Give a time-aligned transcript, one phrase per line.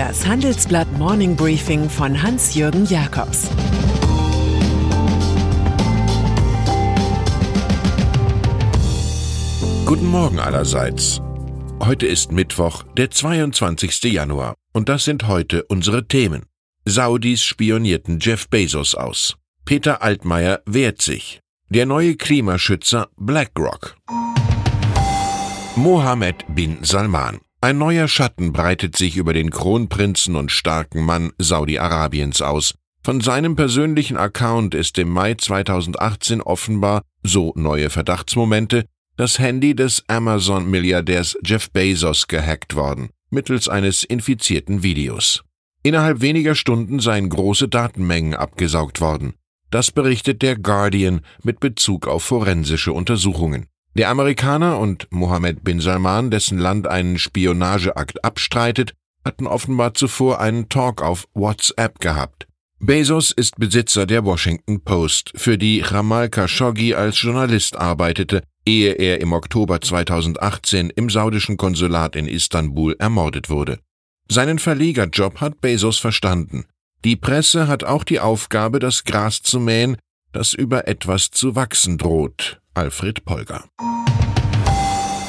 [0.00, 3.50] Das Handelsblatt Morning Briefing von Hans-Jürgen Jakobs
[9.84, 11.20] Guten Morgen allerseits.
[11.84, 14.04] Heute ist Mittwoch, der 22.
[14.04, 16.46] Januar, und das sind heute unsere Themen.
[16.86, 19.36] Saudis spionierten Jeff Bezos aus.
[19.66, 21.40] Peter Altmaier wehrt sich.
[21.68, 23.98] Der neue Klimaschützer BlackRock.
[25.76, 27.40] Mohammed bin Salman.
[27.62, 32.74] Ein neuer Schatten breitet sich über den Kronprinzen und starken Mann Saudi-Arabiens aus.
[33.02, 40.04] Von seinem persönlichen Account ist im Mai 2018 offenbar, so neue Verdachtsmomente, das Handy des
[40.08, 45.42] Amazon-Milliardärs Jeff Bezos gehackt worden, mittels eines infizierten Videos.
[45.82, 49.34] Innerhalb weniger Stunden seien große Datenmengen abgesaugt worden.
[49.70, 53.66] Das berichtet der Guardian mit Bezug auf forensische Untersuchungen.
[53.94, 60.68] Der Amerikaner und Mohammed bin Salman, dessen Land einen Spionageakt abstreitet, hatten offenbar zuvor einen
[60.68, 62.46] Talk auf WhatsApp gehabt.
[62.78, 69.20] Bezos ist Besitzer der Washington Post, für die Jamal Khashoggi als Journalist arbeitete, ehe er
[69.20, 73.80] im Oktober 2018 im saudischen Konsulat in Istanbul ermordet wurde.
[74.28, 76.64] Seinen Verlegerjob hat Bezos verstanden.
[77.04, 79.96] Die Presse hat auch die Aufgabe, das Gras zu mähen,
[80.32, 82.60] das über etwas zu wachsen droht.
[82.74, 83.64] Alfred Polger.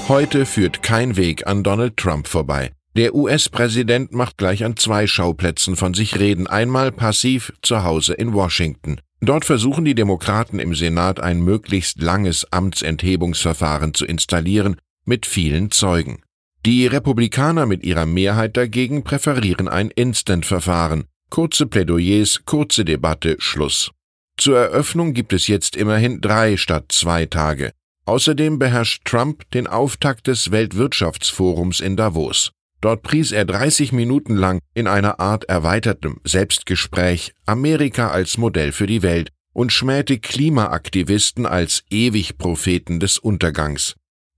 [0.08, 2.72] Heute führt kein Weg an Donald Trump vorbei.
[2.96, 6.48] Der US-Präsident macht gleich an zwei Schauplätzen von sich reden.
[6.48, 9.00] Einmal passiv zu Hause in Washington.
[9.22, 16.22] Dort versuchen die Demokraten im Senat ein möglichst langes Amtsenthebungsverfahren zu installieren mit vielen Zeugen.
[16.66, 21.06] Die Republikaner mit ihrer Mehrheit dagegen präferieren ein Instant-Verfahren.
[21.30, 23.92] Kurze Plädoyers, kurze Debatte, Schluss.
[24.38, 27.72] Zur Eröffnung gibt es jetzt immerhin drei statt zwei Tage.
[28.06, 32.52] Außerdem beherrscht Trump den Auftakt des Weltwirtschaftsforums in Davos.
[32.82, 38.88] Dort pries er 30 Minuten lang in einer Art erweitertem Selbstgespräch Amerika als Modell für
[38.88, 43.96] die Welt und schmähte Klimaaktivisten als Ewigpropheten des Untergangs.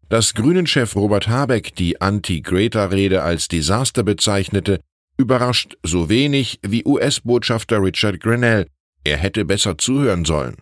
[0.10, 4.80] Dass Grünen-Chef Robert Habeck die Anti-Greta-Rede als Desaster bezeichnete,
[5.18, 8.68] überrascht so wenig wie US-Botschafter Richard Grenell.
[9.04, 10.58] Er hätte besser zuhören sollen.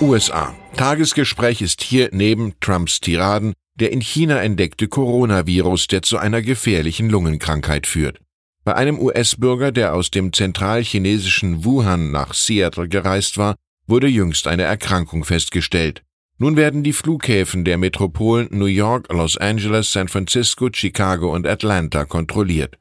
[0.00, 0.54] USA.
[0.76, 7.08] Tagesgespräch ist hier neben Trumps Tiraden der in China entdeckte Coronavirus, der zu einer gefährlichen
[7.08, 8.20] Lungenkrankheit führt.
[8.64, 13.54] Bei einem US-Bürger, der aus dem zentralchinesischen Wuhan nach Seattle gereist war,
[13.86, 16.02] wurde jüngst eine Erkrankung festgestellt.
[16.38, 22.04] Nun werden die Flughäfen der Metropolen New York, Los Angeles, San Francisco, Chicago und Atlanta
[22.04, 22.76] kontrolliert.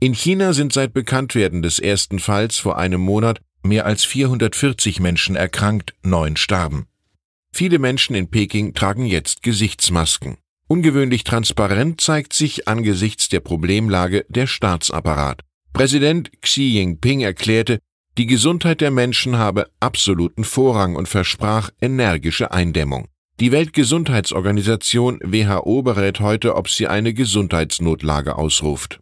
[0.00, 5.36] In China sind seit Bekanntwerden des ersten Falls vor einem Monat mehr als 440 Menschen
[5.36, 6.86] erkrankt, neun starben.
[7.52, 10.36] Viele Menschen in Peking tragen jetzt Gesichtsmasken.
[10.66, 15.42] Ungewöhnlich transparent zeigt sich angesichts der Problemlage der Staatsapparat.
[15.72, 17.78] Präsident Xi Jinping erklärte,
[18.16, 23.08] die Gesundheit der Menschen habe absoluten Vorrang und versprach energische Eindämmung.
[23.40, 29.00] Die Weltgesundheitsorganisation WHO berät heute, ob sie eine Gesundheitsnotlage ausruft.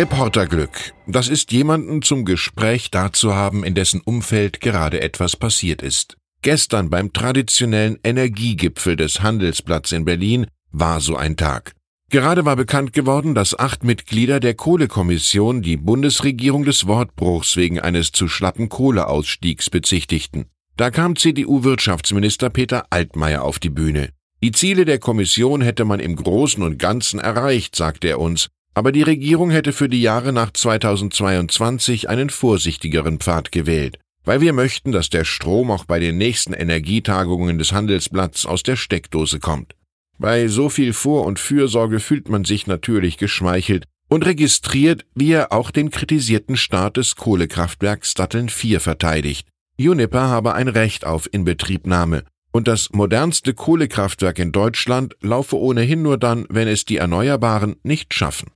[0.00, 0.94] Reporterglück.
[1.06, 6.16] Das ist jemanden zum Gespräch dazu haben, in dessen Umfeld gerade etwas passiert ist.
[6.40, 11.74] Gestern beim traditionellen Energiegipfel des Handelsplatz in Berlin war so ein Tag.
[12.08, 18.10] Gerade war bekannt geworden, dass acht Mitglieder der Kohlekommission die Bundesregierung des Wortbruchs wegen eines
[18.10, 20.46] zu schlappen Kohleausstiegs bezichtigten.
[20.78, 24.08] Da kam CDU-Wirtschaftsminister Peter Altmaier auf die Bühne.
[24.42, 28.92] Die Ziele der Kommission hätte man im Großen und Ganzen erreicht, sagte er uns, aber
[28.92, 34.92] die Regierung hätte für die Jahre nach 2022 einen vorsichtigeren Pfad gewählt, weil wir möchten,
[34.92, 39.74] dass der Strom auch bei den nächsten Energietagungen des Handelsblatts aus der Steckdose kommt.
[40.18, 45.52] Bei so viel Vor- und Fürsorge fühlt man sich natürlich geschmeichelt und registriert, wie er
[45.52, 49.48] auch den kritisierten Start des Kohlekraftwerks Datteln 4 verteidigt.
[49.78, 56.18] Juniper habe ein Recht auf Inbetriebnahme und das modernste Kohlekraftwerk in Deutschland laufe ohnehin nur
[56.18, 58.50] dann, wenn es die Erneuerbaren nicht schaffen.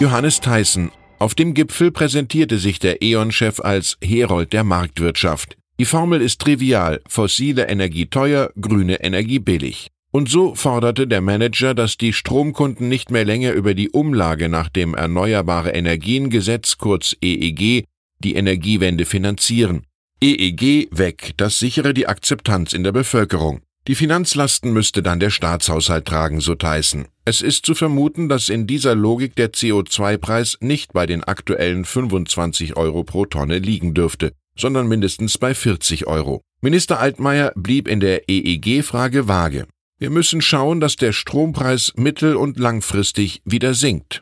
[0.00, 0.90] Johannes Theissen.
[1.18, 5.56] Auf dem Gipfel präsentierte sich der E.ON-Chef als Herold der Marktwirtschaft.
[5.80, 9.90] Die Formel ist trivial, fossile Energie teuer, grüne Energie billig.
[10.10, 14.68] Und so forderte der Manager, dass die Stromkunden nicht mehr länger über die Umlage nach
[14.68, 17.84] dem Erneuerbare Energiengesetz kurz EEG
[18.20, 19.82] die Energiewende finanzieren.
[20.20, 23.60] EEG weg, das sichere die Akzeptanz in der Bevölkerung.
[23.86, 27.06] Die Finanzlasten müsste dann der Staatshaushalt tragen, so Tyson.
[27.24, 32.76] Es ist zu vermuten, dass in dieser Logik der CO2-Preis nicht bei den aktuellen 25
[32.76, 36.42] Euro pro Tonne liegen dürfte sondern mindestens bei 40 Euro.
[36.60, 39.66] Minister Altmaier blieb in der EEG-Frage vage.
[39.98, 44.20] Wir müssen schauen, dass der Strompreis mittel- und langfristig wieder sinkt.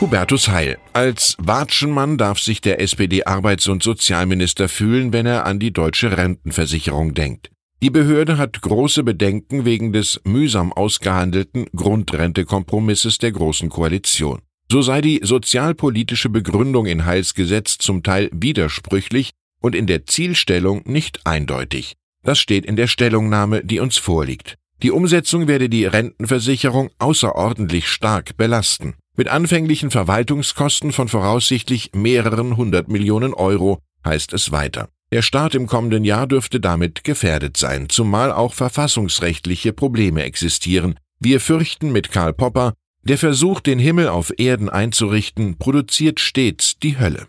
[0.00, 0.78] Hubertus Heil.
[0.94, 7.12] Als Watschenmann darf sich der SPD-Arbeits- und Sozialminister fühlen, wenn er an die deutsche Rentenversicherung
[7.12, 7.50] denkt.
[7.82, 14.40] Die Behörde hat große Bedenken wegen des mühsam ausgehandelten Grundrentekompromisses der Großen Koalition.
[14.72, 20.82] So sei die sozialpolitische Begründung in Heils Gesetz zum Teil widersprüchlich und in der Zielstellung
[20.86, 21.96] nicht eindeutig.
[22.22, 24.56] Das steht in der Stellungnahme, die uns vorliegt.
[24.82, 28.94] Die Umsetzung werde die Rentenversicherung außerordentlich stark belasten.
[29.16, 34.88] Mit anfänglichen Verwaltungskosten von voraussichtlich mehreren hundert Millionen Euro, heißt es weiter.
[35.12, 40.94] Der Staat im kommenden Jahr dürfte damit gefährdet sein, zumal auch verfassungsrechtliche Probleme existieren.
[41.18, 46.98] Wir fürchten mit Karl Popper, der Versuch, den Himmel auf Erden einzurichten, produziert stets die
[46.98, 47.26] Hölle.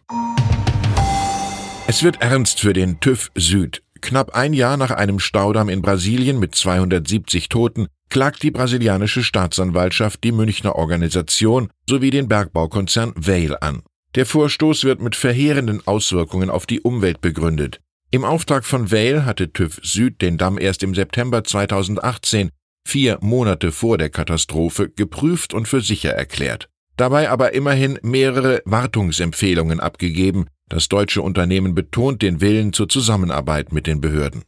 [1.88, 3.82] Es wird ernst für den TÜV Süd.
[4.02, 10.24] Knapp ein Jahr nach einem Staudamm in Brasilien mit 270 Toten klagt die brasilianische Staatsanwaltschaft
[10.24, 13.82] die Münchner Organisation sowie den Bergbaukonzern Vale an.
[14.14, 17.80] Der Vorstoß wird mit verheerenden Auswirkungen auf die Umwelt begründet.
[18.12, 22.50] Im Auftrag von Vale hatte TÜV Süd den Damm erst im September 2018,
[22.86, 26.68] vier Monate vor der Katastrophe, geprüft und für sicher erklärt.
[26.98, 30.48] Dabei aber immerhin mehrere Wartungsempfehlungen abgegeben.
[30.68, 34.44] Das deutsche Unternehmen betont den Willen zur Zusammenarbeit mit den Behörden.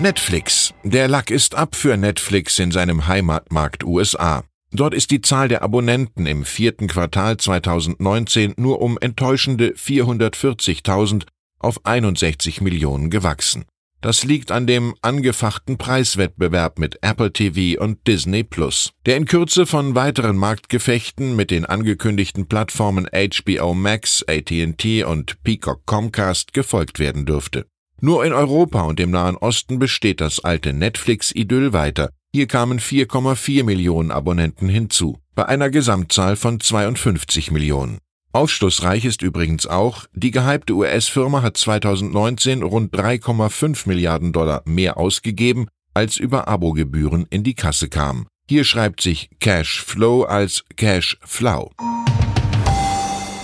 [0.00, 0.72] Netflix.
[0.84, 4.44] Der Lack ist ab für Netflix in seinem Heimatmarkt USA.
[4.70, 11.24] Dort ist die Zahl der Abonnenten im vierten Quartal 2019 nur um enttäuschende 440.000
[11.58, 13.64] auf 61 Millionen gewachsen.
[14.00, 19.66] Das liegt an dem angefachten Preiswettbewerb mit Apple TV und Disney Plus, der in Kürze
[19.66, 27.26] von weiteren Marktgefechten mit den angekündigten Plattformen HBO Max, AT&T und Peacock Comcast gefolgt werden
[27.26, 27.66] dürfte.
[28.00, 32.10] Nur in Europa und im Nahen Osten besteht das alte Netflix-Idyll weiter.
[32.32, 37.98] Hier kamen 4,4 Millionen Abonnenten hinzu, bei einer Gesamtzahl von 52 Millionen.
[38.32, 45.66] Aufschlussreich ist übrigens auch, die gehypte US-Firma hat 2019 rund 3,5 Milliarden Dollar mehr ausgegeben,
[45.92, 48.28] als über Abogebühren in die Kasse kam.
[48.48, 51.72] Hier schreibt sich Cash Flow als Cash Flow.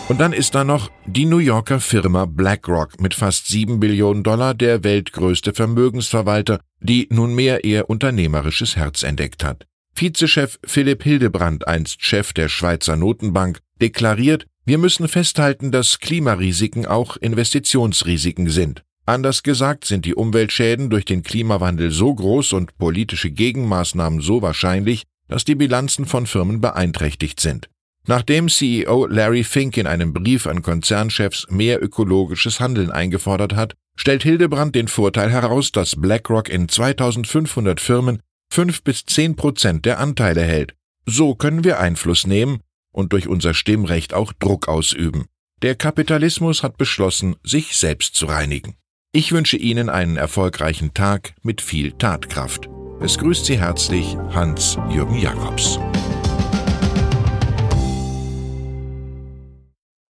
[0.08, 4.52] Und dann ist da noch die New Yorker Firma BlackRock mit fast 7 Billionen Dollar,
[4.52, 9.66] der weltgrößte Vermögensverwalter, die nunmehr ihr unternehmerisches Herz entdeckt hat.
[9.94, 17.16] Vizechef Philipp Hildebrand, einst Chef der Schweizer Notenbank, deklariert, wir müssen festhalten, dass Klimarisiken auch
[17.16, 18.82] Investitionsrisiken sind.
[19.06, 25.04] Anders gesagt sind die Umweltschäden durch den Klimawandel so groß und politische Gegenmaßnahmen so wahrscheinlich,
[25.28, 27.68] dass die Bilanzen von Firmen beeinträchtigt sind.
[28.06, 34.22] Nachdem CEO Larry Fink in einem Brief an Konzernchefs mehr ökologisches Handeln eingefordert hat, stellt
[34.22, 38.20] Hildebrand den Vorteil heraus, dass BlackRock in 2500 Firmen
[38.52, 40.74] 5 bis 10 Prozent der Anteile hält.
[41.06, 42.60] So können wir Einfluss nehmen
[42.92, 45.26] und durch unser Stimmrecht auch Druck ausüben.
[45.62, 48.74] Der Kapitalismus hat beschlossen, sich selbst zu reinigen.
[49.12, 52.68] Ich wünsche Ihnen einen erfolgreichen Tag mit viel Tatkraft.
[53.00, 55.78] Es grüßt Sie herzlich Hans-Jürgen Jakobs.